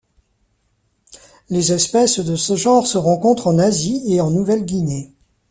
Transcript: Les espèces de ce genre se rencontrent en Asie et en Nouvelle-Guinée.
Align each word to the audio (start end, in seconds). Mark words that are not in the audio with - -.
Les 1.51 1.73
espèces 1.73 2.19
de 2.21 2.35
ce 2.35 2.55
genre 2.55 2.87
se 2.87 2.97
rencontrent 2.97 3.45
en 3.45 3.59
Asie 3.59 4.01
et 4.07 4.19
en 4.19 4.31
Nouvelle-Guinée. 4.31 5.13